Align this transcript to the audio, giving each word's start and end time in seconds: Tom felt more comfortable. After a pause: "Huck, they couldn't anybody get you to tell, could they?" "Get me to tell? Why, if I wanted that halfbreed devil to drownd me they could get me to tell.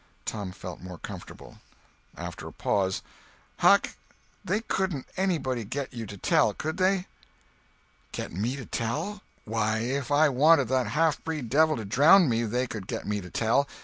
Tom 0.25 0.51
felt 0.51 0.81
more 0.81 0.97
comfortable. 0.97 1.59
After 2.17 2.47
a 2.47 2.51
pause: 2.51 3.03
"Huck, 3.57 3.89
they 4.43 4.61
couldn't 4.61 5.05
anybody 5.15 5.63
get 5.63 5.93
you 5.93 6.07
to 6.07 6.17
tell, 6.17 6.55
could 6.55 6.77
they?" 6.77 7.05
"Get 8.11 8.33
me 8.33 8.55
to 8.55 8.65
tell? 8.65 9.21
Why, 9.45 9.77
if 9.77 10.11
I 10.11 10.27
wanted 10.27 10.69
that 10.69 10.87
halfbreed 10.87 11.49
devil 11.51 11.77
to 11.77 11.85
drownd 11.85 12.29
me 12.31 12.45
they 12.45 12.65
could 12.65 12.87
get 12.87 13.05
me 13.05 13.21
to 13.21 13.29
tell. 13.29 13.67